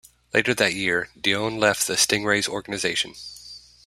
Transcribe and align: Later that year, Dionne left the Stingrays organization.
Later 0.33 0.55
that 0.55 0.73
year, 0.73 1.09
Dionne 1.15 1.59
left 1.59 1.85
the 1.85 1.93
Stingrays 1.93 2.49
organization. 2.49 3.13